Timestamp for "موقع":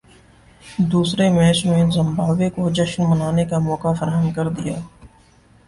3.59-3.93